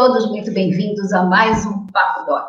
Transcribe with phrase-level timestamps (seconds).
[0.00, 2.48] Todos muito bem-vindos a mais um Papo Doc.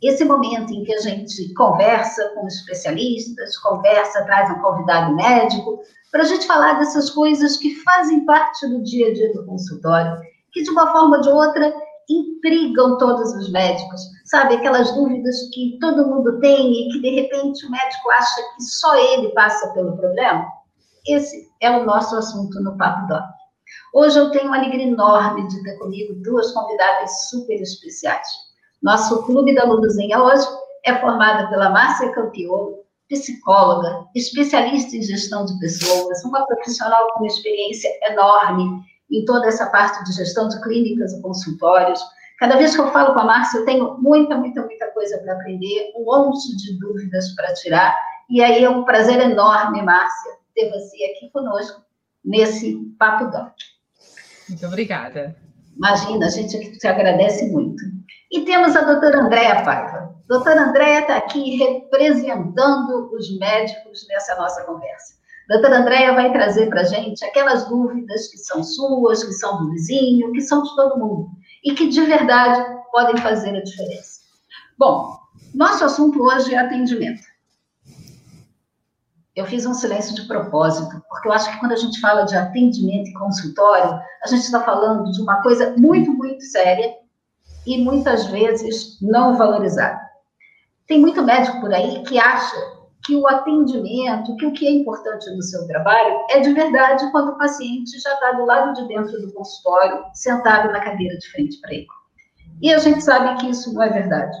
[0.00, 5.80] Esse momento em que a gente conversa com especialistas, conversa, traz um convidado médico,
[6.12, 10.16] para a gente falar dessas coisas que fazem parte do dia a dia do consultório,
[10.52, 11.74] que de uma forma ou de outra
[12.08, 14.54] intrigam todos os médicos, sabe?
[14.54, 18.94] Aquelas dúvidas que todo mundo tem e que de repente o médico acha que só
[18.94, 20.46] ele passa pelo problema.
[21.08, 23.24] Esse é o nosso assunto no Papo Doc.
[23.94, 28.26] Hoje eu tenho uma alegria enorme de ter comigo duas convidadas super especiais.
[28.82, 30.46] Nosso Clube da Luluzinha hoje
[30.84, 37.90] é formado pela Márcia Campiolo, psicóloga, especialista em gestão de pessoas, uma profissional com experiência
[38.10, 42.00] enorme em toda essa parte de gestão de clínicas e consultórios.
[42.38, 45.34] Cada vez que eu falo com a Márcia, eu tenho muita, muita, muita coisa para
[45.34, 47.96] aprender, um monte de dúvidas para tirar.
[48.28, 51.82] E aí é um prazer enorme, Márcia, ter você aqui conosco
[52.24, 53.52] nesse Papo Doc.
[54.48, 55.36] Muito obrigada.
[55.76, 57.82] Imagina, a gente te agradece muito.
[58.30, 60.14] E temos a doutora Andréa Paiva.
[60.28, 65.14] Doutora Andréa está aqui representando os médicos nessa nossa conversa.
[65.48, 69.70] Doutora Andréa vai trazer para a gente aquelas dúvidas que são suas, que são do
[69.70, 71.30] vizinho, que são de todo mundo,
[71.64, 74.20] e que de verdade podem fazer a diferença.
[74.78, 75.18] Bom,
[75.54, 77.22] nosso assunto hoje é atendimento.
[79.34, 82.36] Eu fiz um silêncio de propósito, porque eu acho que quando a gente fala de
[82.36, 86.94] atendimento e consultório, a gente está falando de uma coisa muito, muito séria
[87.66, 89.98] e muitas vezes não valorizada.
[90.86, 92.56] Tem muito médico por aí que acha
[93.04, 97.30] que o atendimento, que o que é importante no seu trabalho é de verdade quando
[97.30, 101.58] o paciente já está do lado de dentro do consultório, sentado na cadeira de frente
[101.60, 101.86] para ele.
[102.60, 104.36] E a gente sabe que isso não é verdade.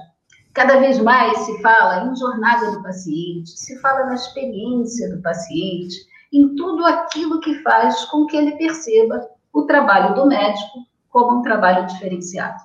[0.54, 5.96] Cada vez mais se fala em jornada do paciente, se fala na experiência do paciente,
[6.30, 11.42] em tudo aquilo que faz com que ele perceba o trabalho do médico como um
[11.42, 12.62] trabalho diferenciado.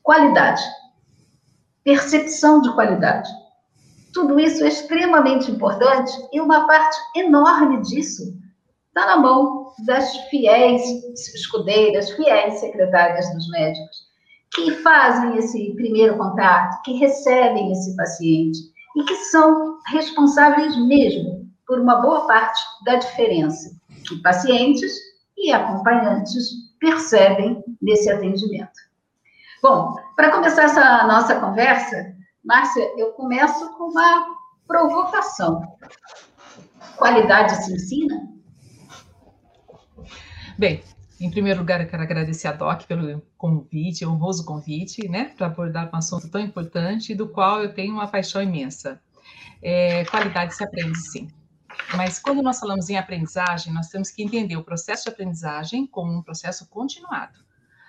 [0.00, 0.62] Qualidade.
[1.82, 3.28] Percepção de qualidade.
[4.12, 8.32] Tudo isso é extremamente importante e uma parte enorme disso
[8.88, 10.82] está na mão das fiéis
[11.34, 14.13] escudeiras, fiéis secretárias dos médicos
[14.54, 18.58] que fazem esse primeiro contato, que recebem esse paciente
[18.96, 23.70] e que são responsáveis mesmo por uma boa parte da diferença
[24.06, 24.92] que pacientes
[25.36, 28.72] e acompanhantes percebem nesse atendimento.
[29.62, 34.26] Bom, para começar essa nossa conversa, Márcia, eu começo com uma
[34.66, 35.62] provocação.
[36.96, 38.28] Qualidade se ensina?
[40.58, 40.82] Bem,
[41.24, 45.88] em primeiro lugar, eu quero agradecer a DOC pelo convite, honroso convite, né, para abordar
[45.90, 49.00] um assunto tão importante, do qual eu tenho uma paixão imensa.
[49.62, 51.28] É, qualidade se aprende, sim.
[51.96, 56.12] Mas quando nós falamos em aprendizagem, nós temos que entender o processo de aprendizagem como
[56.12, 57.42] um processo continuado.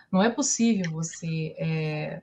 [0.09, 2.21] Não é possível você, é,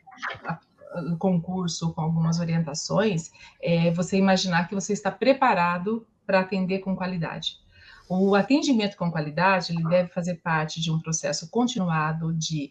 [1.19, 3.31] concurso com algumas orientações,
[3.61, 7.62] é, você imaginar que você está preparado para atender com qualidade.
[8.15, 12.71] O atendimento com qualidade ele deve fazer parte de um processo continuado de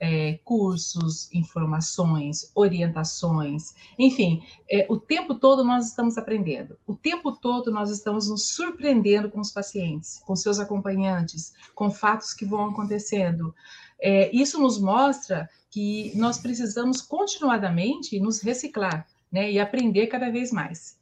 [0.00, 7.70] é, cursos, informações, orientações, enfim, é, o tempo todo nós estamos aprendendo, o tempo todo
[7.70, 13.54] nós estamos nos surpreendendo com os pacientes, com seus acompanhantes, com fatos que vão acontecendo.
[14.02, 20.50] É, isso nos mostra que nós precisamos continuadamente nos reciclar né, e aprender cada vez
[20.50, 20.98] mais.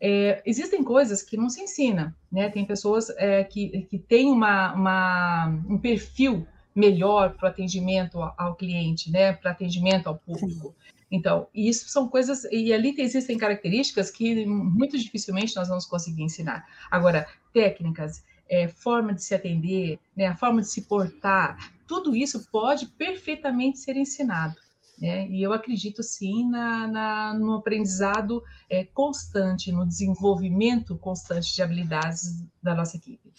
[0.00, 2.48] É, existem coisas que não se ensina, né?
[2.48, 8.54] Tem pessoas é, que, que têm uma, uma, um perfil melhor para o atendimento ao
[8.54, 9.34] cliente, né?
[9.34, 10.74] Para atendimento ao público.
[11.10, 16.64] Então, isso são coisas, e ali existem características que muito dificilmente nós vamos conseguir ensinar.
[16.88, 22.48] Agora, técnicas, é, forma de se atender, né, a forma de se portar, tudo isso
[22.50, 24.54] pode perfeitamente ser ensinado.
[25.00, 25.26] Né?
[25.28, 32.44] E eu acredito sim na, na no aprendizado é, constante, no desenvolvimento constante de habilidades
[32.62, 33.32] da nossa equipe.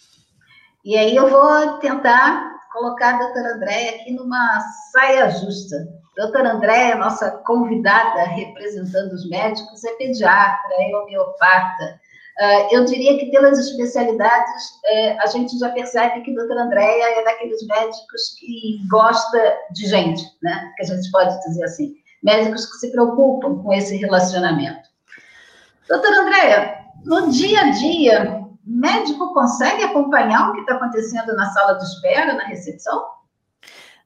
[0.84, 4.60] E aí eu vou tentar colocar a doutora Andréia aqui numa
[4.90, 5.76] saia justa.
[6.16, 12.00] Doutora Andréia, nossa convidada representando os médicos, é pediatra, é homeopata,
[12.70, 17.24] eu diria que pelas especialidades, uh, a gente já percebe que a doutora Andréia é
[17.24, 20.72] daqueles médicos que gosta de gente, né?
[20.76, 21.94] Que a gente pode dizer assim.
[22.22, 24.88] Médicos que se preocupam com esse relacionamento.
[25.88, 31.74] Doutora Andréia, no dia a dia, médico consegue acompanhar o que está acontecendo na sala
[31.74, 33.04] de espera, na recepção?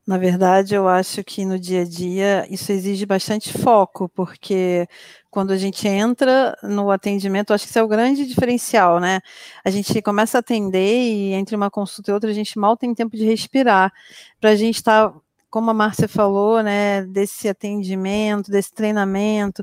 [0.07, 4.87] Na verdade, eu acho que no dia a dia isso exige bastante foco, porque
[5.31, 9.21] quando a gente entra no atendimento, acho que isso é o grande diferencial, né?
[9.65, 12.95] A gente começa a atender e entre uma consulta e outra a gente mal tem
[12.95, 13.93] tempo de respirar,
[14.41, 15.21] para a gente estar tá
[15.51, 19.63] como a Márcia falou, né, desse atendimento, desse treinamento,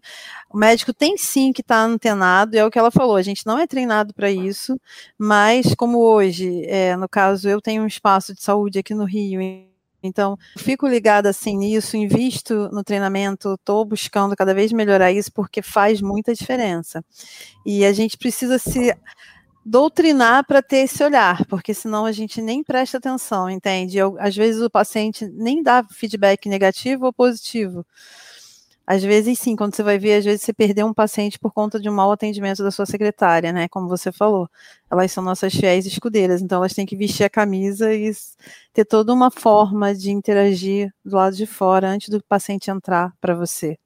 [0.50, 3.46] o médico tem sim que estar tá antenado, é o que ela falou, a gente
[3.46, 4.80] não é treinado para isso,
[5.18, 9.39] mas como hoje, é, no caso, eu tenho um espaço de saúde aqui no Rio,
[10.04, 15.62] então, fico ligada assim nisso, invisto no treinamento, estou buscando cada vez melhorar isso, porque
[15.62, 17.04] faz muita diferença.
[17.66, 18.94] E a gente precisa se
[19.66, 23.98] doutrinar para ter esse olhar, porque senão a gente nem presta atenção, entende?
[23.98, 27.86] Eu, às vezes o paciente nem dá feedback negativo ou positivo.
[28.86, 31.80] Às vezes, sim, quando você vai ver, às vezes você perdeu um paciente por conta
[31.80, 33.68] de um mau atendimento da sua secretária, né?
[33.70, 34.50] Como você falou.
[34.92, 38.12] Elas são nossas fiéis escudeiras, então elas têm que vestir a camisa e
[38.74, 43.34] ter toda uma forma de interagir do lado de fora antes do paciente entrar para
[43.34, 43.78] você.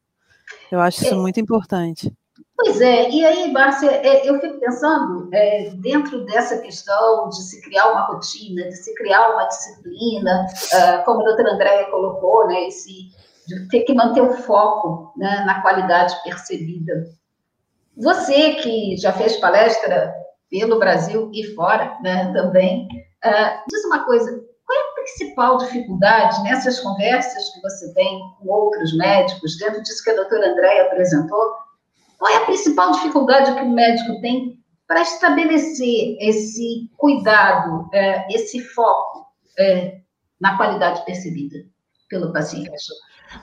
[0.72, 1.18] Eu acho isso é.
[1.18, 2.12] muito importante.
[2.56, 7.62] Pois é, e aí, Márcia, é, eu fico pensando, é, dentro dessa questão de se
[7.62, 12.68] criar uma rotina, de se criar uma disciplina, uh, como a doutora Andréia colocou, né,
[12.68, 13.12] esse
[13.48, 17.06] de ter que manter o foco né, na qualidade percebida.
[17.96, 20.14] Você que já fez palestra
[20.52, 22.88] pelo Brasil e fora né, também,
[23.26, 24.30] uh, diz uma coisa,
[24.66, 30.04] qual é a principal dificuldade nessas conversas que você tem com outros médicos, dentro disso
[30.04, 31.56] que a doutora Andréia apresentou,
[32.20, 38.60] qual é a principal dificuldade que o médico tem para estabelecer esse cuidado, uh, esse
[38.60, 40.02] foco uh,
[40.40, 41.66] na qualidade percebida
[42.09, 42.71] pelo paciente?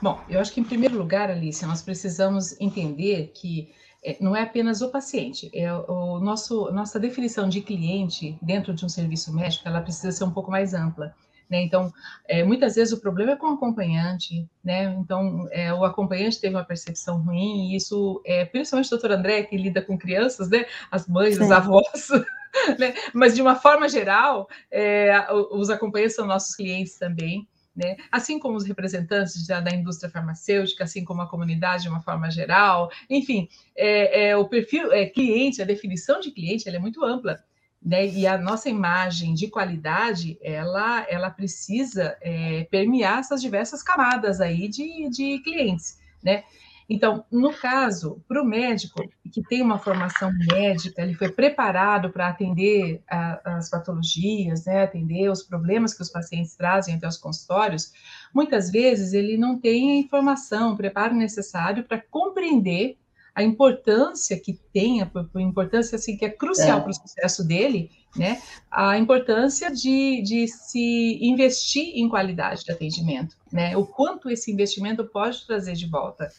[0.01, 3.73] Bom, eu acho que em primeiro lugar, Alice, nós precisamos entender que
[4.03, 8.85] é, não é apenas o paciente, é o nosso nossa definição de cliente dentro de
[8.85, 11.13] um serviço médico, ela precisa ser um pouco mais ampla.
[11.49, 11.61] Né?
[11.61, 11.93] Então,
[12.27, 14.85] é, muitas vezes o problema é com o acompanhante, né?
[14.99, 19.43] Então, é, o acompanhante teve uma percepção ruim, e isso, é, principalmente o doutor André,
[19.43, 20.65] que lida com crianças, né?
[20.89, 21.43] As mães, Sim.
[21.43, 22.09] os avós,
[22.79, 22.95] né?
[23.13, 27.47] Mas, de uma forma geral, é, os acompanhantes são nossos clientes também.
[27.75, 27.97] Né?
[28.09, 32.31] Assim como os representantes da, da, indústria farmacêutica, assim como a comunidade de uma forma
[32.31, 37.43] geral, enfim, é, é, o perfil é, cliente, a definição de cliente, é muito ampla,
[37.85, 38.07] né?
[38.07, 44.69] E a nossa imagem de qualidade, ela, ela precisa é, permear essas diversas camadas aí
[44.69, 46.45] de, de clientes, né?
[46.87, 49.01] Então, no caso, para o médico
[49.31, 55.29] que tem uma formação médica, ele foi preparado para atender a, as patologias, né, atender
[55.29, 57.91] os problemas que os pacientes trazem até os consultórios,
[58.33, 62.97] muitas vezes ele não tem a informação, o preparo necessário para compreender
[63.33, 66.81] a importância que tem, a, a importância assim, que é crucial é.
[66.81, 68.41] para o sucesso dele, né?
[68.71, 73.75] A importância de, de se investir em qualidade de atendimento, né?
[73.75, 76.29] O quanto esse investimento pode trazer de volta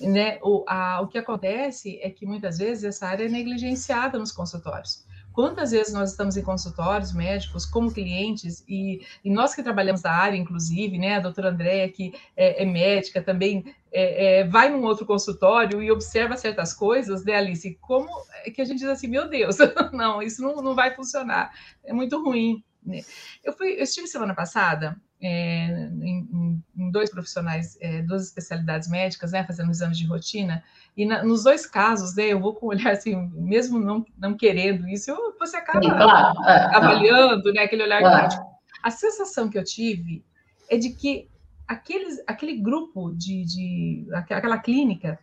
[0.00, 4.32] né, o, a, o que acontece é que muitas vezes essa área é negligenciada nos
[4.32, 5.04] consultórios.
[5.32, 10.10] Quantas vezes nós estamos em consultórios médicos como clientes, e, e nós que trabalhamos na
[10.10, 14.84] área, inclusive, né, a doutora Andréia, que é, é médica, também é, é, vai num
[14.84, 17.78] outro consultório e observa certas coisas, né, Alice?
[17.80, 18.10] Como
[18.44, 19.56] é que a gente diz assim, meu Deus,
[19.92, 21.50] não, isso não, não vai funcionar,
[21.82, 22.62] é muito ruim.
[22.84, 23.00] Né?
[23.44, 29.32] Eu, fui, eu estive semana passada é, em, em, dois profissionais, é, duas especialidades médicas,
[29.32, 30.64] né, fazendo exames de rotina,
[30.96, 34.36] e na, nos dois casos, né, eu vou com um olhar assim, mesmo não, não
[34.36, 38.52] querendo isso, eu, você acaba Sim, claro, é, avaliando, né, aquele olhar claro.
[38.82, 40.24] A sensação que eu tive
[40.68, 41.30] é de que
[41.68, 45.18] aqueles, aquele grupo de, de aquela clínica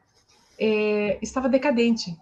[0.58, 2.18] é, estava decadente,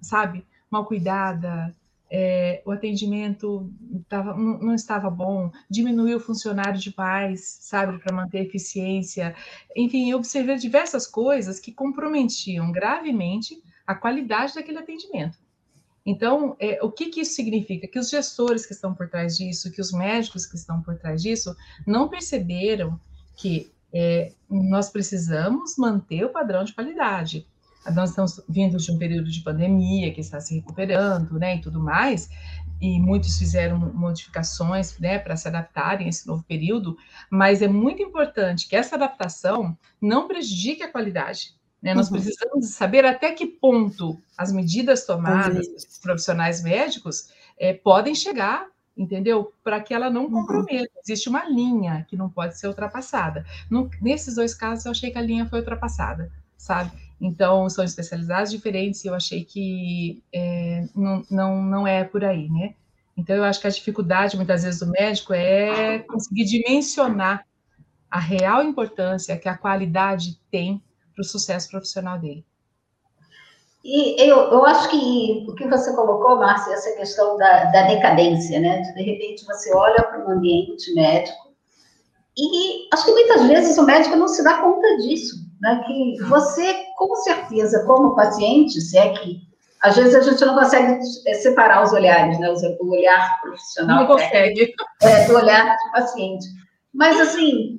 [0.00, 0.46] sabe?
[0.70, 1.74] Mal cuidada,
[2.10, 3.72] é, o atendimento
[4.08, 9.34] tava, não, estava bom, diminuiu o funcionário de paz, sabe, para manter a eficiência.
[9.74, 15.38] Enfim, eu observei diversas coisas que comprometiam gravemente a qualidade daquele atendimento.
[16.04, 17.88] Então, é, o que, que isso significa?
[17.88, 21.20] Que os gestores que estão por trás disso, que os médicos que estão por trás
[21.20, 23.00] disso, não perceberam
[23.34, 27.46] que é, nós precisamos manter o padrão de qualidade
[27.94, 31.80] nós estamos vindo de um período de pandemia que está se recuperando, né, e tudo
[31.80, 32.28] mais,
[32.80, 36.96] e muitos fizeram modificações, né, para se adaptarem a esse novo período,
[37.30, 41.54] mas é muito importante que essa adaptação não prejudique a qualidade.
[41.82, 41.94] Né?
[41.94, 42.14] Nós uhum.
[42.14, 48.66] precisamos saber até que ponto as medidas tomadas pelos profissionais médicos é, podem chegar
[48.96, 49.52] entendeu?
[49.62, 50.30] Para que ela não uhum.
[50.30, 50.90] comprometa.
[51.04, 53.44] Existe uma linha que não pode ser ultrapassada.
[53.70, 56.90] No, nesses dois casos, eu achei que a linha foi ultrapassada, sabe?
[57.20, 62.48] Então, são especialidades diferentes e eu achei que é, não, não, não é por aí,
[62.50, 62.74] né?
[63.16, 67.46] Então, eu acho que a dificuldade, muitas vezes, do médico é conseguir dimensionar
[68.10, 70.82] a real importância que a qualidade tem
[71.14, 72.44] para o sucesso profissional dele.
[73.84, 78.58] E eu, eu acho que o que você colocou, Márcia, essa questão da, da decadência,
[78.60, 78.80] né?
[78.82, 81.54] De, de repente, você olha para um ambiente médico
[82.36, 85.82] E acho que muitas vezes o médico não se dá conta disso, né?
[85.86, 89.46] Que você, com certeza, como paciente, se é que
[89.82, 92.48] às vezes a gente não consegue é, separar os olhares, né?
[92.80, 94.00] O olhar profissional.
[94.00, 94.74] Não consegue.
[95.02, 96.46] É, do olhar do paciente.
[96.92, 97.78] Mas, assim,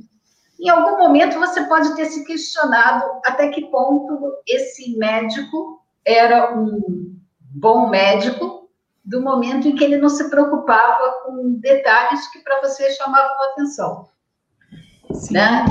[0.59, 7.17] em algum momento você pode ter se questionado até que ponto esse médico era um
[7.39, 8.69] bom médico
[9.03, 14.09] do momento em que ele não se preocupava com detalhes que para você chamavam atenção.
[15.13, 15.33] Sim.
[15.33, 15.65] Né?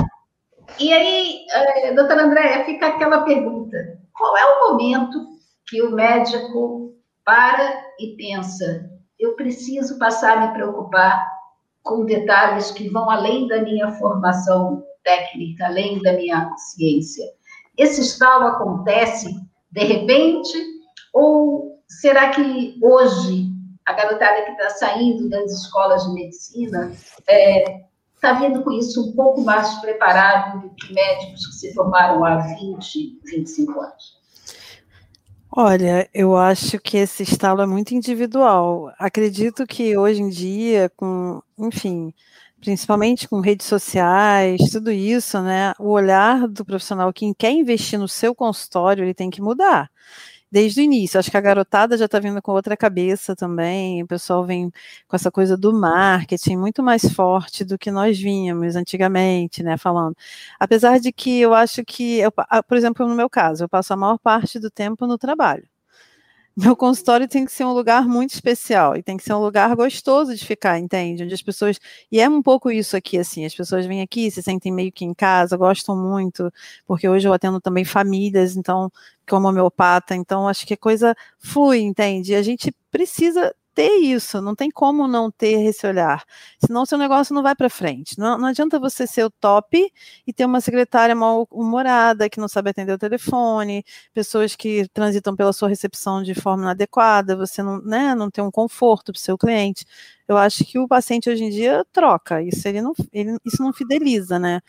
[0.79, 3.77] E aí, eh, doutora Andréia, fica aquela pergunta:
[4.13, 6.95] qual é o momento que o médico
[7.25, 11.27] para e pensa, eu preciso passar a me preocupar
[11.83, 17.25] com detalhes que vão além da minha formação técnica, além da minha ciência.
[17.77, 19.33] Esse estalo acontece
[19.71, 20.57] de repente
[21.13, 23.47] ou será que hoje
[23.85, 26.91] a garotada que está saindo das escolas de medicina
[27.27, 27.86] é,
[28.21, 32.37] tá vindo com isso um pouco mais preparado do que médicos que se formaram há
[32.37, 34.17] 20, 25 anos?
[35.51, 38.91] Olha, eu acho que esse estalo é muito individual.
[38.99, 42.13] Acredito que hoje em dia, com, enfim,
[42.59, 45.73] principalmente com redes sociais, tudo isso, né?
[45.79, 49.89] O olhar do profissional, quem quer investir no seu consultório, ele tem que mudar
[50.51, 51.19] desde o início.
[51.19, 54.03] Acho que a garotada já está vindo com outra cabeça também.
[54.03, 54.71] O pessoal vem
[55.07, 59.77] com essa coisa do marketing muito mais forte do que nós vínhamos antigamente, né?
[59.77, 60.15] Falando.
[60.59, 63.97] Apesar de que eu acho que, eu, por exemplo, no meu caso, eu passo a
[63.97, 65.67] maior parte do tempo no trabalho
[66.57, 69.75] meu consultório tem que ser um lugar muito especial e tem que ser um lugar
[69.75, 71.23] gostoso de ficar, entende?
[71.23, 71.79] Onde as pessoas.
[72.11, 75.05] E é um pouco isso aqui, assim, as pessoas vêm aqui, se sentem meio que
[75.05, 76.51] em casa, gostam muito,
[76.87, 78.91] porque hoje eu atendo também famílias, então,
[79.29, 82.31] como homeopata, então acho que a coisa flui, entende?
[82.33, 86.25] E a gente precisa ter isso, não tem como não ter esse olhar,
[86.65, 88.17] senão seu negócio não vai para frente.
[88.17, 89.87] Não, não adianta você ser o top
[90.25, 93.83] e ter uma secretária mal-humorada, que não sabe atender o telefone,
[94.15, 98.49] pessoas que transitam pela sua recepção de forma inadequada, você não, né, não tem um
[98.49, 99.85] conforto para o seu cliente.
[100.27, 103.71] Eu acho que o paciente hoje em dia troca, isso ele não, ele, isso não
[103.71, 104.59] fideliza, né?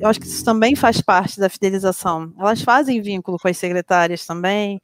[0.00, 2.32] Eu acho que isso também faz parte da fidelização.
[2.38, 4.80] Elas fazem vínculo com as secretárias também,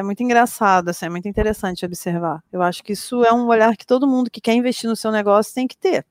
[0.00, 2.42] é muito engraçado, assim, é muito interessante observar.
[2.52, 5.12] Eu acho que isso é um olhar que todo mundo que quer investir no seu
[5.12, 6.04] negócio tem que ter.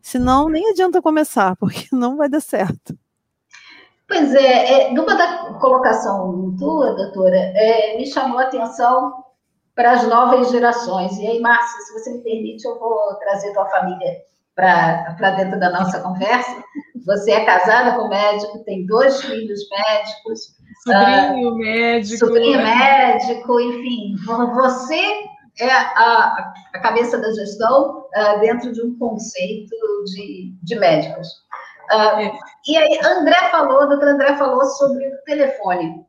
[0.00, 2.96] Senão, nem adianta começar, porque não vai dar certo.
[4.06, 9.24] Pois é, é numa da colocação tua, doutora, é, me chamou a atenção
[9.74, 11.16] para as novas gerações.
[11.18, 14.22] E aí, Márcia, se você me permite, eu vou trazer tua família
[14.54, 16.62] para dentro da nossa conversa.
[17.06, 22.26] Você é casada com médico, tem dois filhos médicos, Sobrinho uh, médico.
[22.26, 24.16] Sobrinho médico, enfim.
[24.54, 25.24] Você
[25.60, 29.74] é a, a cabeça da gestão uh, dentro de um conceito
[30.06, 31.28] de, de médicos.
[31.92, 32.32] Uh, é.
[32.66, 36.04] E aí, André falou, a doutora André falou sobre o telefone.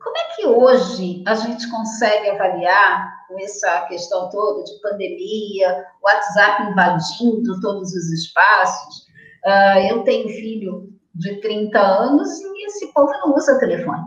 [0.00, 6.62] Como é que hoje a gente consegue avaliar, com essa questão toda de pandemia, WhatsApp
[6.70, 9.06] invadindo todos os espaços?
[9.44, 14.04] Uh, eu tenho filho de 30 anos e esse povo não usa telefone,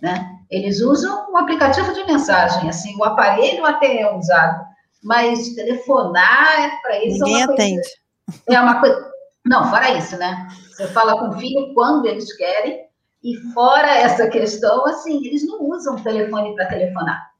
[0.00, 0.32] né?
[0.50, 4.64] Eles usam um aplicativo de mensagem, assim, o aparelho até é usado,
[5.02, 7.74] mas telefonar para eles Ninguém é uma atende.
[7.74, 8.42] coisa...
[8.48, 9.10] É uma coisa...
[9.44, 10.48] Não, fora isso, né?
[10.70, 12.86] Você fala com o filho quando eles querem,
[13.22, 17.30] e fora essa questão, assim, eles não usam telefone para telefonar.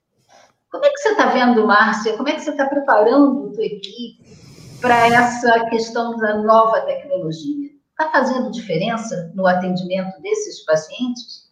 [0.70, 2.16] Como é que você está vendo, Márcia?
[2.16, 4.18] Como é que você está preparando a tua equipe
[4.80, 7.70] para essa questão da nova tecnologia?
[7.98, 11.46] Está fazendo diferença no atendimento desses pacientes?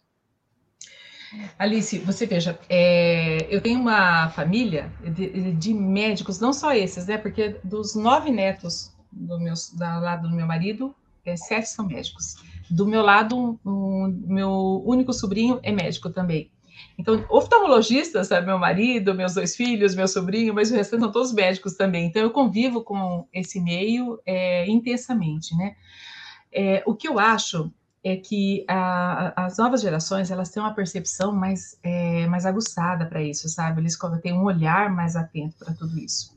[1.57, 7.17] Alice, você veja, é, eu tenho uma família de, de, médicos, não só esses, né?
[7.17, 12.35] Porque dos nove netos do meu, do lado do meu marido, é, sete são médicos.
[12.69, 16.51] Do meu lado, um, meu único sobrinho é médico também.
[16.95, 21.33] Então, oftalmologistas, sabe, meu marido, meus dois filhos, meu sobrinho, mas o restante são todos
[21.33, 22.05] médicos também.
[22.05, 25.75] Então, eu convivo com esse meio é, intensamente, né?
[26.55, 27.69] É, o que eu acho
[28.01, 33.21] é que a, as novas gerações elas têm uma percepção mais, é, mais aguçada para
[33.21, 33.81] isso, sabe?
[33.81, 36.33] Eles têm um olhar mais atento para tudo isso.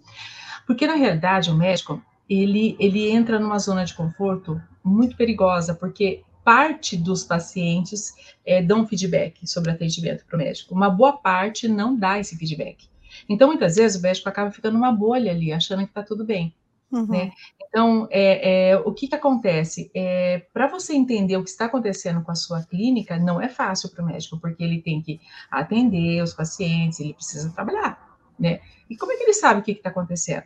[0.67, 6.23] Porque, na realidade, o médico, ele, ele entra numa zona de conforto muito perigosa, porque
[6.43, 8.15] parte dos pacientes
[8.47, 10.75] é, dão feedback sobre atendimento para o médico.
[10.75, 12.89] Uma boa parte não dá esse feedback.
[13.29, 16.55] Então, muitas vezes, o médico acaba ficando numa bolha ali, achando que está tudo bem.
[16.91, 17.07] Uhum.
[17.07, 17.33] Né?
[17.69, 19.91] Então, é, é, o que, que acontece?
[19.95, 23.91] É, para você entender o que está acontecendo com a sua clínica, não é fácil
[23.91, 25.21] para o médico, porque ele tem que
[25.51, 28.61] atender os pacientes, ele precisa trabalhar, né?
[28.89, 30.45] E como é que ele sabe o que está acontecendo?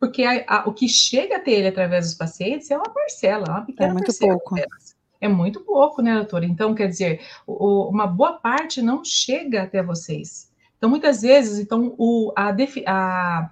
[0.00, 3.66] porque a, a, o que chega até ele através dos pacientes é uma parcela, uma
[3.66, 4.32] pequena é muito parcela.
[4.32, 4.56] Pouco.
[5.20, 6.46] É muito pouco, né, doutora?
[6.46, 10.50] Então, quer dizer, o, uma boa parte não chega até vocês.
[10.78, 13.50] Então, muitas vezes, então, o, a, defi, a,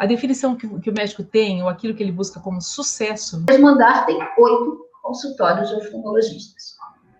[0.00, 3.38] a definição que, que, o médico tem, ou aquilo que ele busca como sucesso.
[3.40, 6.74] No mesmo andar tem oito consultórios de oftalmologistas.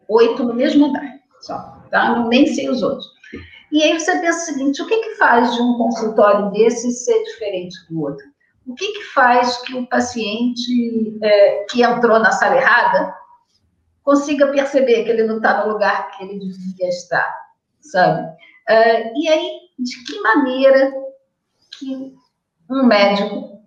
[0.09, 1.59] Oito no mesmo andar, só.
[1.91, 2.17] Tá?
[2.17, 3.07] Não, nem sei os outros.
[3.71, 7.23] E aí você pensa o seguinte: o que, que faz de um consultório desse ser
[7.25, 8.27] diferente do outro?
[8.67, 13.15] O que, que faz que o paciente é, que entrou na sala errada
[14.03, 17.31] consiga perceber que ele não está no lugar que ele devia estar,
[17.83, 18.27] sabe?
[18.71, 20.93] Uh, e aí, de que maneira
[21.79, 22.19] que
[22.71, 23.61] um médico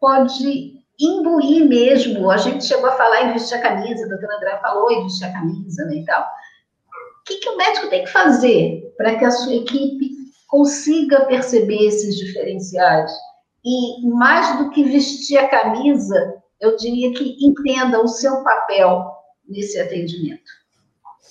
[0.00, 2.30] pode imbuir mesmo?
[2.30, 5.26] A gente chegou a falar em vestir a camisa, a doutora André falou em vestir
[5.26, 6.22] a camisa né, e tal.
[6.22, 10.10] O que, que o médico tem que fazer para que a sua equipe
[10.48, 13.12] consiga perceber esses diferenciais?
[13.64, 19.04] E mais do que vestir a camisa, eu diria que entenda o seu papel
[19.48, 20.50] nesse atendimento.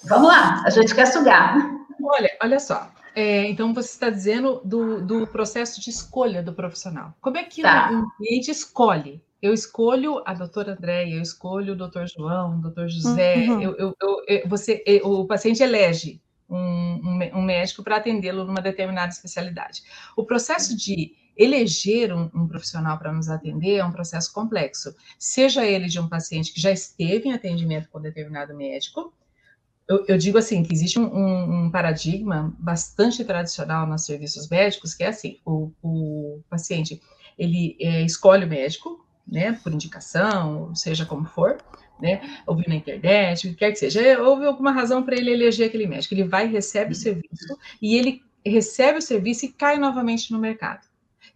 [0.03, 1.57] Vamos lá, a gente quer sugar.
[2.03, 2.94] Olha, olha só.
[3.15, 7.15] É, então, você está dizendo do, do, processo de escolha do profissional.
[7.21, 7.89] Como é que tá.
[7.89, 9.23] um, cliente escolhe?
[9.41, 13.47] Eu escolho a doutora Andréia, eu escolho o doutor João, o doutor José.
[13.47, 13.61] Uhum.
[13.61, 13.95] Eu, eu,
[14.27, 19.83] eu, você, o paciente elege um, um, um médico para atendê-lo numa determinada especialidade.
[20.15, 25.65] O processo de eleger um, um profissional para nos atender é um processo complexo, seja
[25.65, 29.13] ele de um paciente que já esteve em atendimento com determinado médico.
[29.87, 35.03] Eu, eu digo assim que existe um, um, paradigma bastante tradicional nos serviços médicos que
[35.03, 36.99] é assim: o, o paciente
[37.37, 41.57] ele é, escolhe o médico, né, por indicação, seja como for,
[41.99, 45.67] né, ouviu na internet, o que quer que seja, houve alguma razão para ele eleger
[45.67, 46.13] aquele médico.
[46.13, 50.87] Ele vai, recebe o serviço e ele recebe o serviço e cai novamente no mercado.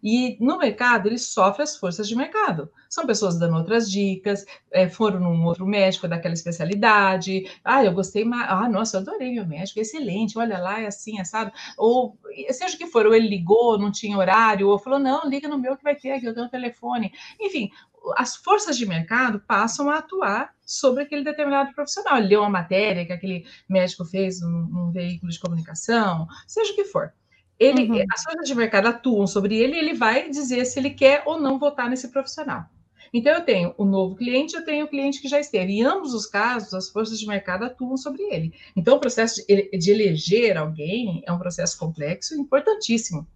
[0.02, 2.70] E no mercado, ele sofre as forças de mercado.
[2.88, 7.44] São pessoas dando outras dicas, é, foram num outro médico daquela especialidade.
[7.64, 8.48] Ah, eu gostei mais.
[8.50, 10.38] Ah, nossa, eu adorei meu médico, excelente.
[10.38, 11.52] Olha lá, é assim, assado.
[11.76, 12.18] Ou
[12.50, 15.58] seja o que for, ou ele ligou, não tinha horário, ou falou: não, liga no
[15.58, 17.12] meu que vai ter aqui, eu tenho um telefone.
[17.40, 17.70] Enfim,
[18.16, 22.18] as forças de mercado passam a atuar sobre aquele determinado profissional.
[22.18, 26.76] Ele leu uma matéria que aquele médico fez num, num veículo de comunicação, seja o
[26.76, 27.12] que for
[27.60, 28.04] ele, uhum.
[28.10, 31.38] as forças de mercado atuam sobre ele e ele vai dizer se ele quer ou
[31.38, 32.64] não votar nesse profissional.
[33.12, 35.72] Então, eu tenho o novo cliente, eu tenho o cliente que já esteve.
[35.72, 38.54] Em ambos os casos, as forças de mercado atuam sobre ele.
[38.74, 43.26] Então, o processo de, de eleger alguém é um processo complexo e importantíssimo.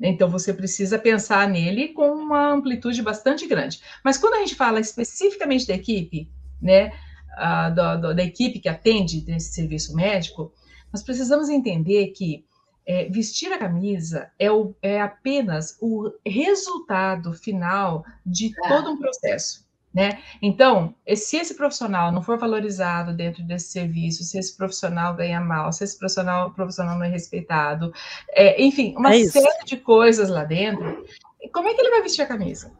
[0.00, 3.80] Então, você precisa pensar nele com uma amplitude bastante grande.
[4.02, 6.88] Mas quando a gente fala especificamente da equipe, né,
[7.34, 10.52] uh, da, da equipe que atende nesse serviço médico,
[10.92, 12.47] nós precisamos entender que
[12.88, 18.68] é, vestir a camisa é, o, é, apenas o resultado final de é.
[18.68, 19.68] todo um processo.
[19.92, 20.22] Né?
[20.40, 25.72] Então, se esse profissional não for valorizado dentro desse serviço, se esse profissional ganha mal,
[25.72, 27.92] se esse profissional, profissional não é respeitado,
[28.30, 31.04] é, enfim, uma é série de coisas lá dentro,
[31.52, 32.72] como é que ele vai vestir a camisa?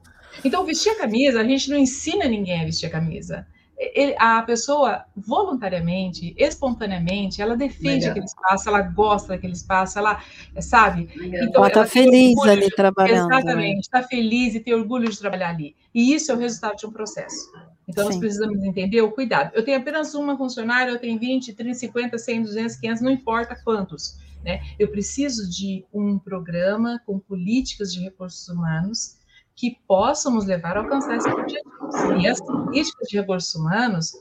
[0.45, 3.47] Então, vestir a camisa, a gente não ensina ninguém a vestir a camisa
[3.79, 8.11] ele, a pessoa voluntariamente, espontaneamente, ela defende Legal.
[8.11, 10.21] aquele espaço, ela gosta daquele espaço, ela
[10.61, 11.09] sabe.
[11.17, 13.29] Então, ela está feliz ali trabalhando.
[13.29, 13.37] Né?
[13.37, 15.77] Exatamente, está feliz e tem orgulho de trabalhar ali.
[15.95, 17.53] E isso é o resultado de um processo.
[17.87, 18.11] Então, Sim.
[18.11, 19.53] nós precisamos entender o cuidado.
[19.55, 23.57] Eu tenho apenas uma funcionária, eu tenho 20, 30, 50, 100, 200, 500, não importa
[23.65, 24.19] quantos.
[24.45, 24.61] Né?
[24.79, 29.18] Eu preciso de um programa com políticas de recursos humanos
[29.59, 32.23] que possam nos levar a alcançar esses objetivos.
[32.23, 34.13] E as políticas de recursos humanos,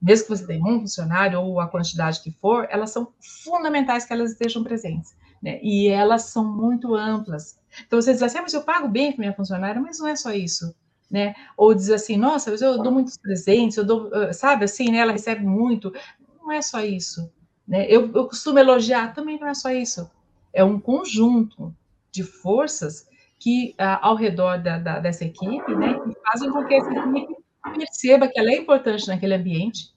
[0.00, 3.08] mesmo que você tenha um funcionário ou a quantidade que for, elas são
[3.42, 5.16] fundamentais que elas estejam presentes.
[5.42, 5.58] Né?
[5.62, 7.58] E elas são muito amplas.
[7.86, 10.14] Então, você diz assim, ah, mas eu pago bem para minha funcionária, mas não é
[10.14, 10.74] só isso.
[11.10, 11.34] Né?
[11.56, 14.98] Ou diz assim, nossa, eu dou muitos presentes, eu dou, sabe assim, né?
[14.98, 15.90] Ela recebe muito.
[16.38, 17.32] Não é só isso.
[17.66, 17.86] Né?
[17.88, 20.10] Eu, eu costumo elogiar, também não é só isso.
[20.52, 21.74] É um conjunto
[22.10, 23.06] de forças
[23.42, 27.34] que uh, ao redor da, da, dessa equipe, né, que fazem com que essa equipe
[27.76, 29.90] perceba que ela é importante naquele ambiente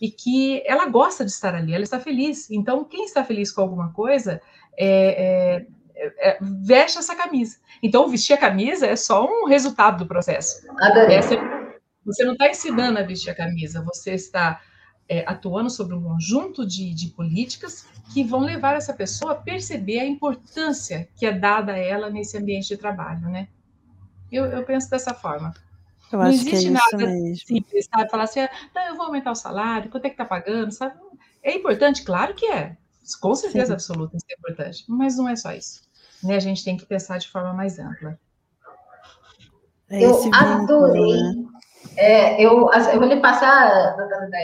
[0.00, 2.50] e que ela gosta de estar ali, ela está feliz.
[2.50, 4.40] Então, quem está feliz com alguma coisa
[4.78, 7.58] é, é, é, veste essa camisa.
[7.82, 10.66] Então, vestir a camisa é só um resultado do processo.
[11.10, 11.36] Essa,
[12.02, 14.58] você não está ensinando a vestir a camisa, você está
[15.08, 20.00] é, atuando sobre um conjunto de, de, políticas que vão levar essa pessoa a perceber
[20.00, 23.48] a importância que é dada a ela nesse ambiente de trabalho, né?
[24.30, 25.54] Eu, eu penso dessa forma.
[26.12, 27.46] Eu não existe é nada mesmo.
[27.46, 28.10] simples, sabe?
[28.10, 28.40] Falar assim,
[28.74, 30.98] não, eu vou aumentar o salário, quanto é que tá pagando, sabe?
[31.42, 32.76] É importante, claro que é.
[33.20, 33.72] Com certeza Sim.
[33.74, 35.82] absoluta isso é importante, mas não é só isso.
[36.22, 36.34] Né?
[36.36, 38.18] A gente tem que pensar de forma mais ampla.
[39.88, 41.22] É eu adorei.
[41.22, 41.46] Né?
[41.96, 43.96] É, eu, eu vou lhe passar,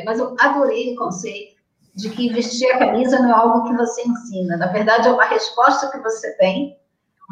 [0.04, 1.56] mas eu adorei o conceito
[1.94, 4.56] de que vestir a camisa não é algo que você ensina.
[4.56, 6.76] Na verdade, é uma resposta que você tem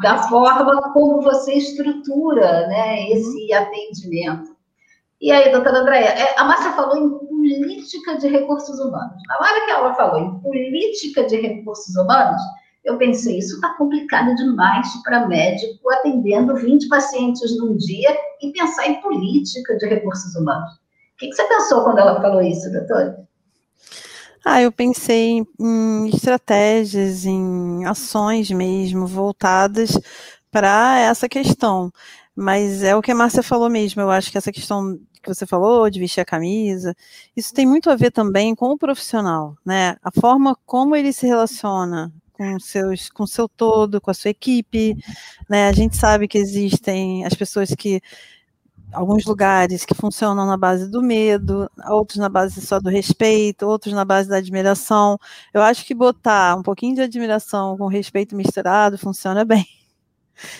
[0.01, 4.55] da forma como você estrutura né, esse atendimento.
[5.19, 9.21] E aí, doutora Andréia, é, a Márcia falou em política de recursos humanos.
[9.27, 12.41] Na hora que ela falou em política de recursos humanos,
[12.83, 18.87] eu pensei, isso está complicado demais para médico atendendo 20 pacientes num dia e pensar
[18.87, 20.73] em política de recursos humanos.
[20.73, 23.27] O que, que você pensou quando ela falou isso, doutora?
[24.43, 29.91] Ah, eu pensei em estratégias, em ações mesmo, voltadas
[30.49, 31.91] para essa questão.
[32.35, 35.45] Mas é o que a Márcia falou mesmo, eu acho que essa questão que você
[35.45, 36.95] falou de vestir a camisa,
[37.37, 39.95] isso tem muito a ver também com o profissional, né?
[40.01, 44.95] A forma como ele se relaciona com seus, com seu todo, com a sua equipe,
[45.49, 45.67] né?
[45.67, 48.01] A gente sabe que existem as pessoas que
[48.91, 53.93] alguns lugares que funcionam na base do medo, outros na base só do respeito, outros
[53.93, 55.19] na base da admiração.
[55.53, 59.80] Eu acho que botar um pouquinho de admiração com respeito misturado funciona bem.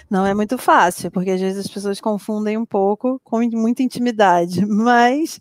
[0.09, 4.63] Não é muito fácil, porque às vezes as pessoas confundem um pouco com muita intimidade,
[4.65, 5.39] mas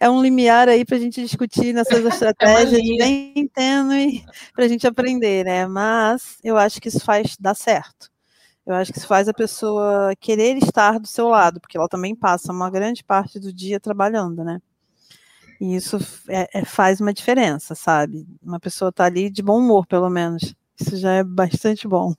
[0.00, 4.64] é um limiar aí para a gente discutir nessas é estratégias é bem tênue para
[4.64, 5.66] a gente aprender, né?
[5.66, 8.10] Mas eu acho que isso faz dar certo.
[8.66, 12.14] Eu acho que isso faz a pessoa querer estar do seu lado, porque ela também
[12.14, 14.60] passa uma grande parte do dia trabalhando, né?
[15.60, 18.26] E isso é, é, faz uma diferença, sabe?
[18.42, 20.54] Uma pessoa tá ali de bom humor, pelo menos.
[20.78, 22.14] Isso já é bastante bom.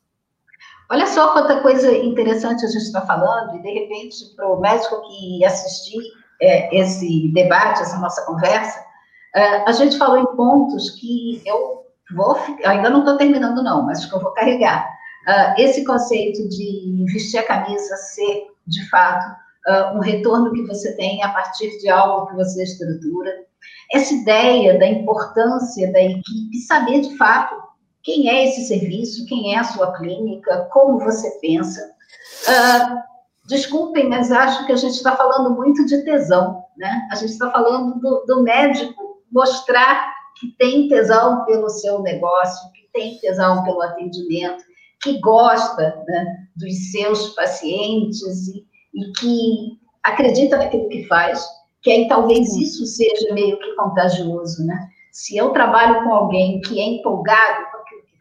[0.92, 5.02] Olha só quanta coisa interessante a gente está falando, e de repente, para o médico
[5.08, 6.02] que assistir
[6.42, 8.84] é, esse debate, essa nossa conversa,
[9.36, 14.06] é, a gente falou em pontos que eu vou, ainda não estou terminando, não, mas
[14.06, 14.88] que eu vou carregar.
[15.28, 19.26] Uh, esse conceito de vestir a camisa ser, de fato,
[19.68, 23.32] uh, um retorno que você tem a partir de algo que você estrutura,
[23.94, 27.69] essa ideia da importância da equipe, saber de fato
[28.04, 31.94] quem é esse serviço, quem é a sua clínica, como você pensa.
[32.48, 32.98] Uh,
[33.48, 37.08] desculpem, mas acho que a gente está falando muito de tesão, né?
[37.12, 42.90] A gente está falando do, do médico mostrar que tem tesão pelo seu negócio, que
[42.94, 44.64] tem tesão pelo atendimento,
[45.02, 51.46] que gosta né, dos seus pacientes e, e, que acredita naquilo que faz,
[51.82, 54.90] que aí talvez isso seja meio que contagioso, né?
[55.12, 57.66] Se eu trabalho com alguém que é empolgado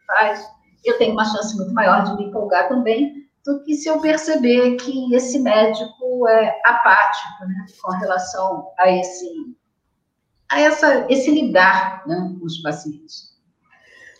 [0.09, 0.45] faz,
[0.83, 4.75] eu tenho uma chance muito maior de me empolgar também do que se eu perceber
[4.75, 9.27] que esse médico é apático, né, com relação a esse
[10.51, 13.29] a essa, esse lidar né, com os pacientes.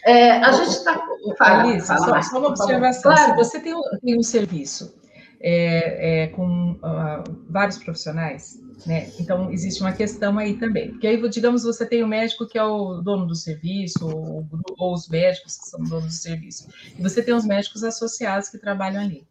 [0.06, 1.02] É, a gente está.
[1.40, 3.12] Alice, só, só, uma observação.
[3.12, 3.32] Claro.
[3.32, 4.96] Se você tem um, tem um serviço
[5.42, 9.12] é, é, com uh, vários profissionais, né?
[9.20, 10.92] Então, existe uma questão aí também.
[10.92, 14.46] Porque aí, digamos, você tem o médico que é o dono do serviço, ou,
[14.78, 18.58] ou os médicos que são donos do serviço, e você tem os médicos associados que
[18.58, 19.28] trabalham ali.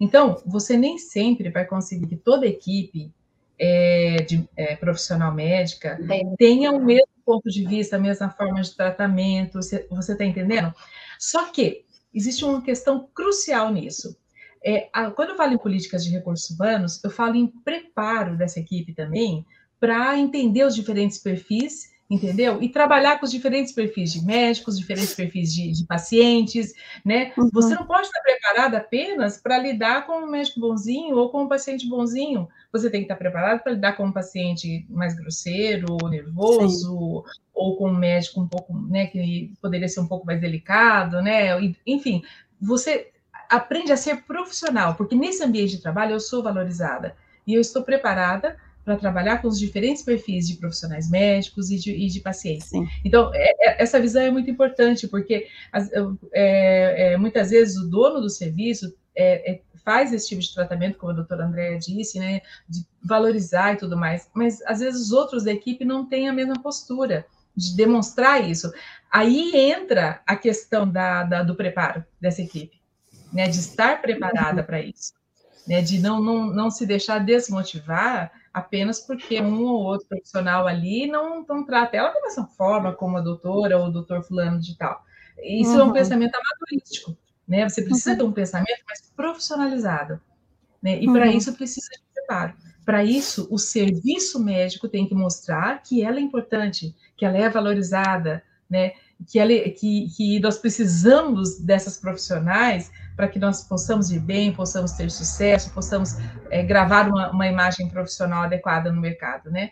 [0.00, 3.12] Então, você nem sempre vai conseguir que toda equipe
[3.58, 5.98] é, de é, profissional médica
[6.38, 10.74] tenha o mesmo ponto de vista, a mesma forma de tratamento, você está entendendo?
[11.18, 14.16] Só que existe uma questão crucial nisso.
[14.64, 18.60] É, a, quando eu falo em políticas de recursos humanos, eu falo em preparo dessa
[18.60, 19.44] equipe também
[19.80, 22.62] para entender os diferentes perfis entendeu?
[22.62, 27.32] E trabalhar com os diferentes perfis de médicos, diferentes perfis de, de pacientes, né?
[27.38, 27.48] Uhum.
[27.52, 31.48] Você não pode estar preparado apenas para lidar com um médico bonzinho ou com um
[31.48, 32.48] paciente bonzinho.
[32.70, 37.40] Você tem que estar preparado para lidar com um paciente mais grosseiro, ou nervoso, Sim.
[37.54, 41.48] ou com um médico um pouco, né, que poderia ser um pouco mais delicado, né?
[41.86, 42.22] Enfim,
[42.60, 43.11] você
[43.52, 47.14] aprende a ser profissional, porque nesse ambiente de trabalho eu sou valorizada
[47.46, 51.92] e eu estou preparada para trabalhar com os diferentes perfis de profissionais médicos e de,
[51.92, 52.68] e de pacientes.
[52.68, 52.88] Sim.
[53.04, 55.88] Então, é, é, essa visão é muito importante, porque as,
[56.32, 60.98] é, é muitas vezes o dono do serviço é, é, faz esse tipo de tratamento,
[60.98, 65.12] como a doutora Andréa disse, né, de valorizar e tudo mais, mas às vezes os
[65.12, 68.72] outros da equipe não têm a mesma postura de demonstrar isso.
[69.12, 72.81] Aí entra a questão da, da do preparo dessa equipe,
[73.32, 74.66] né, de estar preparada uhum.
[74.66, 75.12] para isso,
[75.66, 81.06] né, de não, não, não se deixar desmotivar apenas porque um ou outro profissional ali
[81.06, 84.76] não, não trata ela da mesma forma como a doutora ou o doutor fulano de
[84.76, 85.02] tal.
[85.42, 85.80] Isso uhum.
[85.80, 85.92] é um uhum.
[85.92, 87.16] pensamento amadorístico,
[87.48, 87.68] né?
[87.68, 88.16] Você precisa uhum.
[88.16, 90.20] ter um pensamento mais profissionalizado,
[90.82, 91.02] né?
[91.02, 91.14] E uhum.
[91.14, 92.54] para isso precisa de preparo.
[92.84, 97.48] Para isso, o serviço médico tem que mostrar que ela é importante, que ela é
[97.48, 98.92] valorizada, né?
[99.26, 105.10] Que, que, que nós precisamos dessas profissionais para que nós possamos ir bem, possamos ter
[105.10, 106.16] sucesso, possamos
[106.50, 109.70] é, gravar uma, uma, imagem profissional adequada no mercado, né?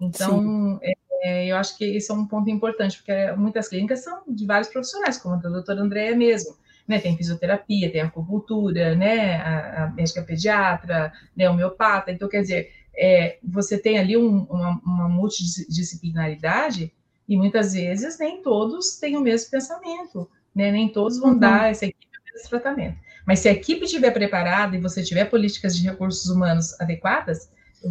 [0.00, 4.22] Então, é, é, eu acho que esse é um ponto importante, porque muitas clínicas são
[4.28, 6.98] de vários profissionais, como a doutora Andréia mesmo, né?
[6.98, 9.36] Tem fisioterapia, tem acupuntura, né?
[9.36, 11.48] A, a médica pediatra, né?
[11.48, 16.92] homeopata, então, quer dizer, é, você tem ali um, uma, uma multidisciplinaridade
[17.28, 20.70] e muitas vezes nem todos têm o mesmo pensamento, né?
[20.70, 21.38] Nem todos vão uhum.
[21.38, 22.96] dar essa equipe esse tratamento.
[23.26, 27.48] Mas se a equipe estiver preparada e você tiver políticas de recursos humanos adequadas,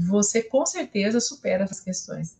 [0.10, 2.38] você com certeza supera essas questões.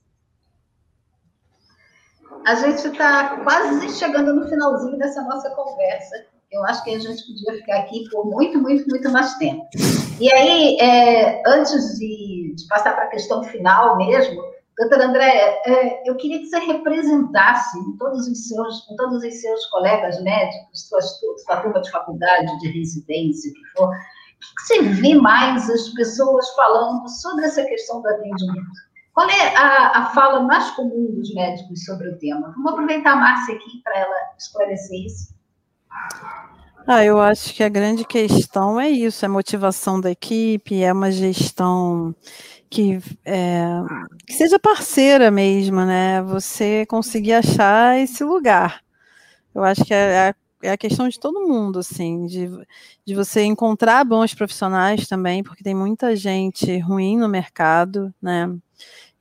[2.46, 6.26] A gente está quase chegando no finalzinho dessa nossa conversa.
[6.52, 9.66] Eu acho que a gente podia ficar aqui por muito, muito, muito mais tempo.
[10.20, 14.51] E aí, é, antes de, de passar para a questão final mesmo,
[14.82, 19.66] Doutora André, é, eu queria que você representasse em todos os seus, todos os seus
[19.68, 25.14] colegas médicos, sua, sua turma de faculdade, de residência, que for, o que você vê
[25.14, 28.72] mais as pessoas falando sobre essa questão do atendimento?
[29.14, 32.52] Qual é a, a fala mais comum dos médicos sobre o tema?
[32.56, 35.36] Vamos aproveitar a Márcia aqui para ela esclarecer isso.
[36.88, 40.92] Ah, eu acho que a grande questão é isso, é a motivação da equipe, é
[40.92, 42.14] uma gestão
[42.70, 43.66] que, é,
[44.28, 46.22] que seja parceira mesmo, né?
[46.24, 48.82] Você conseguir achar esse lugar.
[49.56, 50.30] Eu acho que é,
[50.64, 52.50] é, é a questão de todo mundo, assim, de,
[53.06, 58.48] de você encontrar bons profissionais também, porque tem muita gente ruim no mercado, né?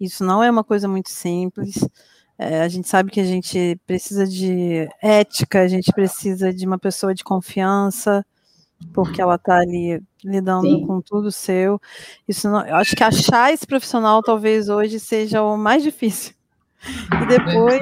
[0.01, 1.77] Isso não é uma coisa muito simples.
[2.43, 6.79] É, a gente sabe que a gente precisa de ética, a gente precisa de uma
[6.79, 8.25] pessoa de confiança,
[8.95, 10.87] porque ela está ali lidando Sim.
[10.87, 11.79] com tudo seu.
[12.27, 16.33] Isso não, eu acho que achar esse profissional talvez hoje seja o mais difícil.
[17.23, 17.79] E depois,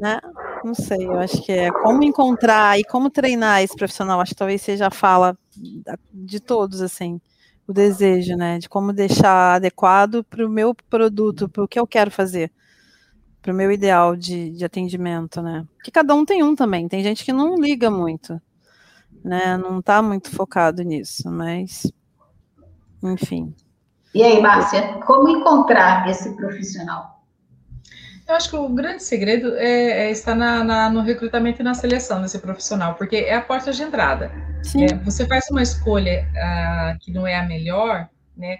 [0.00, 0.18] né?
[0.64, 4.38] Não sei, eu acho que é como encontrar e como treinar esse profissional, acho que
[4.38, 5.38] talvez seja a fala
[6.12, 7.20] de todos, assim,
[7.64, 8.58] o desejo, né?
[8.58, 12.50] De como deixar adequado para o meu produto, para o que eu quero fazer
[13.42, 15.66] para o meu ideal de, de atendimento, né?
[15.82, 16.88] Que cada um tem um também.
[16.88, 18.40] Tem gente que não liga muito,
[19.24, 19.56] né?
[19.56, 21.90] Não está muito focado nisso, mas
[23.02, 23.54] enfim.
[24.14, 27.20] E aí, Márcia, como encontrar esse profissional?
[28.28, 31.74] Eu acho que o grande segredo é, é estar na, na, no recrutamento e na
[31.74, 34.28] seleção desse profissional, porque é a porta de entrada.
[34.74, 34.86] Né?
[35.04, 38.58] Você faz uma escolha uh, que não é a melhor, né?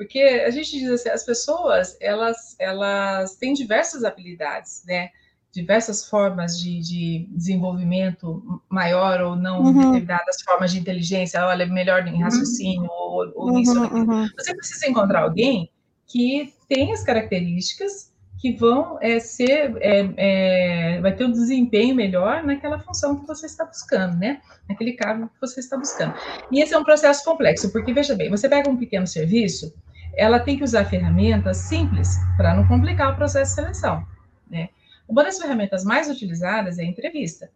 [0.00, 5.10] Porque a gente diz assim, as pessoas, elas, elas têm diversas habilidades, né?
[5.52, 9.74] Diversas formas de, de desenvolvimento maior ou não, uhum.
[9.74, 12.20] determinadas formas de inteligência, olha, melhor em uhum.
[12.20, 12.88] raciocínio, uhum.
[12.88, 14.26] ou, ou uhum, isso, ou uhum.
[14.38, 15.70] Você precisa encontrar alguém
[16.06, 22.42] que tem as características que vão é, ser, é, é, vai ter um desempenho melhor
[22.42, 24.40] naquela função que você está buscando, né?
[24.66, 26.14] Naquele cargo que você está buscando.
[26.50, 29.70] E esse é um processo complexo, porque veja bem, você pega um pequeno serviço,
[30.14, 34.06] ela tem que usar ferramentas simples para não complicar o processo de seleção.
[34.50, 34.68] Né?
[35.08, 37.50] Uma das ferramentas mais utilizadas é a entrevista.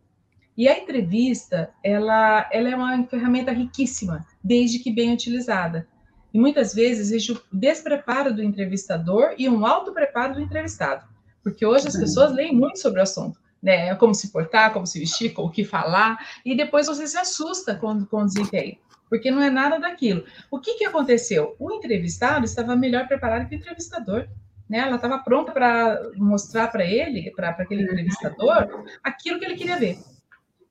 [0.56, 5.88] E a entrevista, ela, ela é uma ferramenta riquíssima, desde que bem utilizada.
[6.32, 11.04] E muitas vezes existe o despreparo do entrevistador e um alto preparo do entrevistado.
[11.42, 13.94] Porque hoje as pessoas leem muito sobre o assunto, né?
[13.96, 18.06] Como se portar, como se vestir, o que falar, e depois você se assusta quando
[18.06, 18.76] com o desempenho
[19.14, 20.24] porque não é nada daquilo.
[20.50, 21.54] O que, que aconteceu?
[21.56, 24.26] O entrevistado estava melhor preparado que o entrevistador.
[24.68, 24.78] Né?
[24.78, 30.00] Ela estava pronta para mostrar para ele, para aquele entrevistador, aquilo que ele queria ver.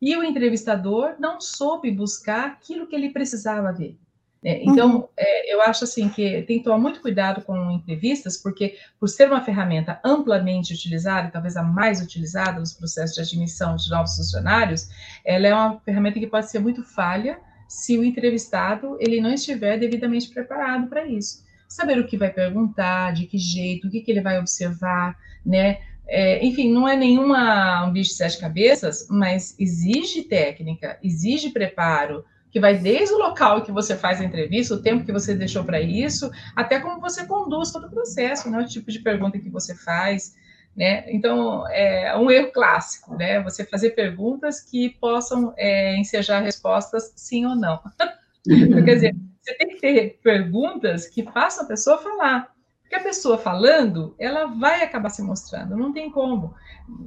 [0.02, 3.98] E o entrevistador não soube buscar aquilo que ele precisava ver.
[4.44, 5.08] É, então, uhum.
[5.16, 9.30] é, eu acho assim que tem que tomar muito cuidado com entrevistas, porque por ser
[9.30, 14.18] uma ferramenta amplamente utilizada, e talvez a mais utilizada nos processos de admissão de novos
[14.18, 14.90] funcionários,
[15.24, 17.40] ela é uma ferramenta que pode ser muito falha,
[17.74, 21.44] se o entrevistado ele não estiver devidamente preparado para isso.
[21.68, 25.80] Saber o que vai perguntar, de que jeito, o que, que ele vai observar, né?
[26.06, 32.24] É, enfim, não é nenhuma um bicho de sete cabeças, mas exige técnica, exige preparo,
[32.52, 35.64] que vai desde o local que você faz a entrevista, o tempo que você deixou
[35.64, 38.60] para isso, até como você conduz todo o processo, né?
[38.60, 40.36] o tipo de pergunta que você faz,
[40.76, 41.06] né?
[41.08, 43.42] Então, é um erro clássico, né?
[43.42, 47.80] Você fazer perguntas que possam é, ensejar respostas sim ou não.
[48.86, 52.54] Quer dizer, você tem que ter perguntas que façam a pessoa falar.
[52.82, 56.54] Porque a pessoa falando, ela vai acabar se mostrando, não tem como,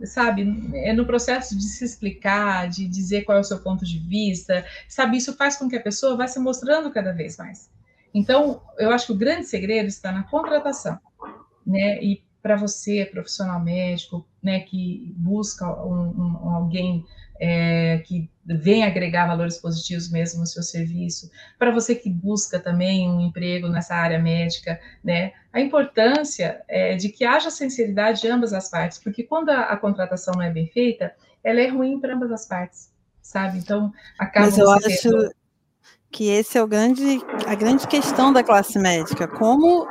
[0.04, 0.44] sabe?
[0.74, 4.64] É no processo de se explicar, de dizer qual é o seu ponto de vista,
[4.88, 5.16] sabe?
[5.16, 7.70] Isso faz com que a pessoa vá se mostrando cada vez mais.
[8.12, 10.98] Então, eu acho que o grande segredo está na contratação,
[11.64, 12.02] né?
[12.02, 17.04] E para você, profissional médico, né, que busca um, um, alguém
[17.40, 21.28] é, que vem agregar valores positivos mesmo no seu serviço,
[21.58, 27.08] para você que busca também um emprego nessa área médica, né, a importância é de
[27.08, 30.68] que haja sinceridade de ambas as partes, porque quando a, a contratação não é bem
[30.68, 33.58] feita, ela é ruim para ambas as partes, sabe?
[33.58, 35.32] Então, acaba Mas eu acho
[36.12, 37.02] que esse é o grande,
[37.44, 39.88] a grande questão da classe médica, como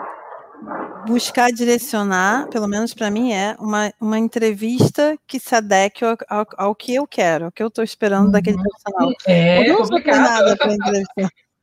[1.06, 6.46] buscar direcionar, pelo menos para mim, é uma, uma entrevista que se adeque ao, ao,
[6.58, 8.32] ao que eu quero, o que eu estou esperando uhum.
[8.32, 9.12] daquele profissional.
[9.28, 10.58] É, eu não complicado.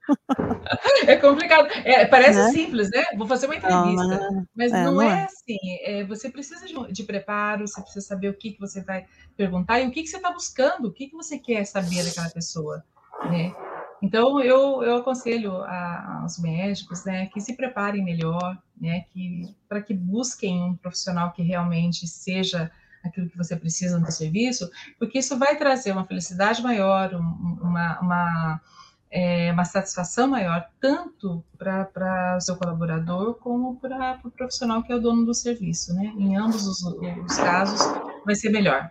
[1.07, 1.69] É complicado.
[1.85, 2.51] É, parece né?
[2.51, 3.05] simples, né?
[3.17, 4.05] Vou fazer uma entrevista.
[4.05, 5.25] Não, mas é, não, não, é, é.
[5.25, 5.59] assim.
[5.85, 9.81] É, você precisa de, de, preparo, você precisa saber o que, que você vai perguntar
[9.81, 12.85] e o que, que você está buscando, o que, que você quer saber daquela pessoa.
[13.25, 13.55] Né?
[14.03, 19.81] Então, eu, eu aconselho a, aos médicos né, que se preparem melhor, né, que, para
[19.81, 22.69] que busquem um profissional que realmente seja
[23.05, 24.69] aquilo que você precisa no serviço,
[24.99, 28.61] porque isso vai trazer uma felicidade maior, um, uma, uma,
[29.09, 34.93] é, uma satisfação maior, tanto para o seu colaborador como para o pro profissional que
[34.93, 35.95] é o dono do serviço.
[35.95, 36.13] Né?
[36.17, 37.81] Em ambos os, os casos,
[38.25, 38.91] vai ser melhor.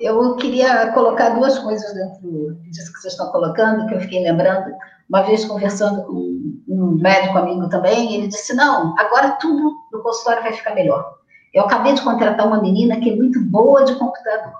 [0.00, 4.74] Eu queria colocar duas coisas dentro disso que vocês estão colocando, que eu fiquei lembrando.
[5.08, 6.31] Uma vez conversando com
[6.72, 11.16] um médico amigo também, ele disse: Não, agora tudo no consultório vai ficar melhor.
[11.52, 14.52] Eu acabei de contratar uma menina que é muito boa de computador.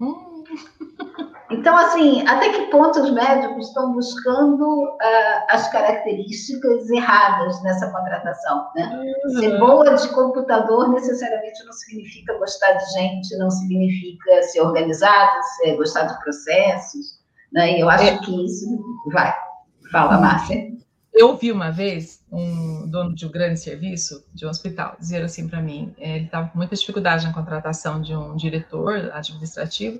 [0.00, 0.44] Hum.
[1.48, 4.98] Então, assim, até que ponto os médicos estão buscando uh,
[5.48, 8.66] as características erradas nessa contratação?
[8.74, 9.16] Né?
[9.24, 9.38] Uhum.
[9.38, 15.76] Ser boa de computador necessariamente não significa gostar de gente, não significa ser organizado, ser
[15.76, 17.20] gostar de processos.
[17.52, 17.76] Né?
[17.76, 18.18] E eu acho é.
[18.18, 18.66] que isso
[19.12, 19.32] vai.
[19.92, 20.75] Fala, Márcia.
[21.16, 25.48] Eu ouvi uma vez um dono de um grande serviço, de um hospital, dizer assim
[25.48, 29.98] para mim, eh, ele estava com muita dificuldade na contratação de um diretor administrativo,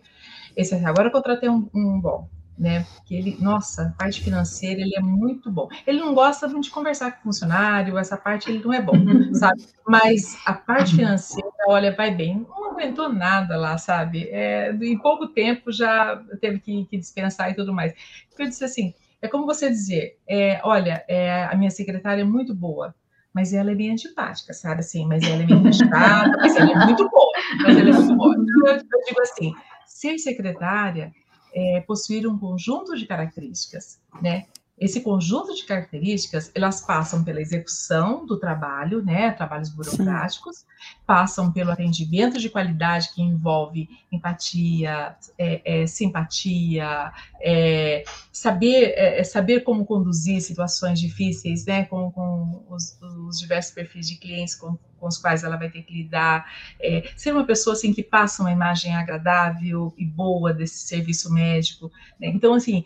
[0.55, 2.85] esse agora eu contratei um, um bom, né?
[2.95, 5.69] Porque ele, nossa, a parte financeira ele é muito bom.
[5.87, 8.93] Ele não gosta de conversar com funcionário, essa parte ele não é bom,
[9.33, 9.63] sabe?
[9.89, 12.47] Mas a parte financeira, olha, vai bem.
[12.47, 14.29] Não aguentou nada lá, sabe?
[14.31, 17.95] É, em pouco tempo já teve que, que dispensar e tudo mais.
[18.39, 22.55] Eu disse assim, é como você dizer, é, olha, é, a minha secretária é muito
[22.55, 22.95] boa,
[23.33, 24.81] mas ela é bem antipática, sabe?
[24.81, 28.17] Assim, mas ela é bem chata, mas ela é muito boa, mas ela é muito
[28.17, 28.35] boa.
[28.35, 29.55] Então, eu, eu digo assim,
[29.87, 31.13] ser secretária
[31.55, 34.45] é possuir um conjunto de características, né?
[34.79, 40.65] Esse conjunto de características, elas passam pela execução do trabalho, né, trabalhos burocráticos, Sim.
[41.07, 47.11] passam pelo atendimento de qualidade que envolve empatia, é, é, simpatia,
[47.41, 53.73] é, saber, é, é, saber como conduzir situações difíceis, né, com, com os, os diversos
[53.73, 57.45] perfis de clientes com, com os quais ela vai ter que lidar, é, ser uma
[57.45, 61.91] pessoa assim que passa uma imagem agradável e boa desse serviço médico.
[62.19, 62.29] Né?
[62.29, 62.85] Então, assim,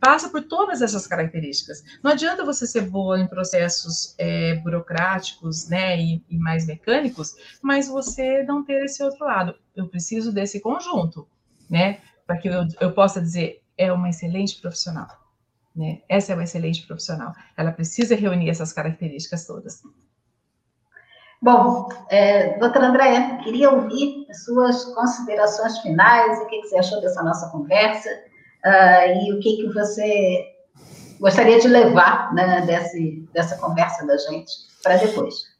[0.00, 1.82] passa por todas essas características.
[2.02, 7.88] Não adianta você ser boa em processos é, burocráticos, né, e, e mais mecânicos, mas
[7.88, 9.54] você não ter esse outro lado.
[9.74, 11.26] Eu preciso desse conjunto,
[11.70, 15.08] né, para que eu, eu possa dizer é uma excelente profissional.
[15.74, 16.02] Né?
[16.06, 17.32] Essa é uma excelente profissional.
[17.56, 19.80] Ela precisa reunir essas características todas.
[21.40, 27.22] Bom, é, doutora Andréia, queria ouvir as suas considerações finais, o que, você achou dessa
[27.22, 28.10] nossa conversa
[28.64, 30.52] uh, e o que, que você
[31.20, 35.52] gostaria de levar né, desse, dessa conversa da gente para depois.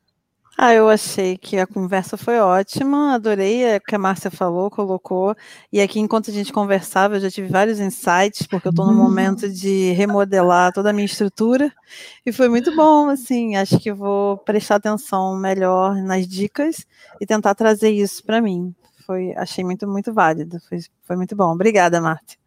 [0.58, 5.34] Ah, eu achei que a conversa foi ótima, adorei o que a Márcia falou, colocou.
[5.72, 8.92] E aqui, enquanto a gente conversava, eu já tive vários insights, porque eu estou no
[8.92, 11.72] momento de remodelar toda a minha estrutura.
[12.24, 13.56] E foi muito bom, assim.
[13.56, 16.86] Acho que vou prestar atenção melhor nas dicas
[17.20, 18.74] e tentar trazer isso para mim.
[19.06, 20.60] Foi, achei muito, muito válido.
[20.60, 21.52] Foi, foi muito bom.
[21.52, 22.38] Obrigada, Márcia.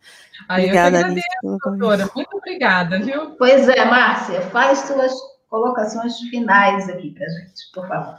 [0.49, 2.09] obrigada, eu agradeço, doutora.
[2.15, 3.31] Muito obrigada, viu?
[3.37, 5.13] Pois é, Márcia, faz suas
[5.49, 8.15] colocações finais aqui para a gente, por favor.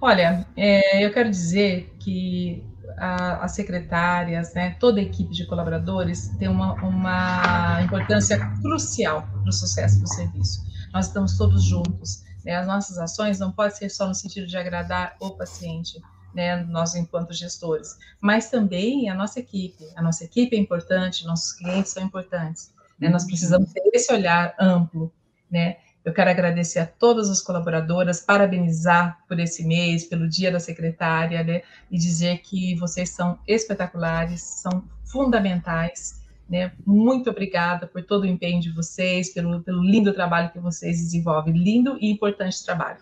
[0.00, 2.64] Olha, é, eu quero dizer que
[2.98, 9.48] a, as secretárias, né, toda a equipe de colaboradores tem uma, uma importância crucial para
[9.48, 10.62] o sucesso do serviço.
[10.92, 12.22] Nós estamos todos juntos.
[12.44, 16.00] Né, as nossas ações não podem ser só no sentido de agradar o paciente,
[16.34, 19.84] né, nós enquanto gestores, mas também a nossa equipe.
[19.96, 22.72] A nossa equipe é importante, nossos clientes são importantes.
[22.98, 25.12] Né, nós precisamos ter esse olhar amplo,
[25.50, 30.60] né, eu quero agradecer a todas as colaboradoras, parabenizar por esse mês, pelo Dia da
[30.60, 36.22] Secretária, né, e dizer que vocês são espetaculares, são fundamentais.
[36.46, 36.72] Né?
[36.84, 41.54] Muito obrigada por todo o empenho de vocês, pelo, pelo lindo trabalho que vocês desenvolvem,
[41.54, 42.98] lindo e importante trabalho.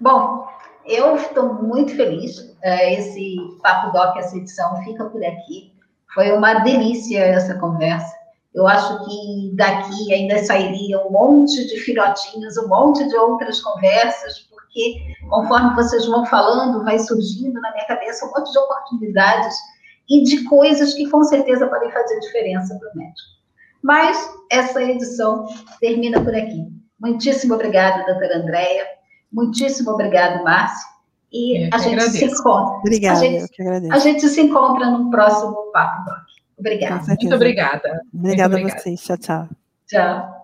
[0.00, 0.46] Bom,
[0.88, 2.56] eu estou muito feliz.
[2.62, 5.72] É, esse Papo Doc, essa edição, fica por aqui.
[6.14, 8.16] Foi uma delícia essa conversa.
[8.54, 14.38] Eu acho que daqui ainda sairia um monte de filhotinhos, um monte de outras conversas,
[14.50, 14.96] porque
[15.28, 19.54] conforme vocês vão falando, vai surgindo na minha cabeça um monte de oportunidades
[20.08, 23.28] e de coisas que com certeza podem fazer diferença para o médico.
[23.82, 25.46] Mas essa edição
[25.80, 26.66] termina por aqui.
[26.98, 28.97] Muitíssimo obrigada, doutora Andréia.
[29.32, 30.88] Muitíssimo obrigado, Márcio.
[31.32, 32.18] E a gente agradeço.
[32.18, 32.78] se encontra.
[32.78, 36.28] Obrigada, a gente, a gente se encontra no próximo Papo Doc.
[36.58, 37.04] Obrigada.
[37.06, 38.00] Muito obrigada.
[38.12, 39.00] Obrigada a vocês.
[39.00, 39.48] Tchau, tchau.
[39.86, 40.38] Tchau.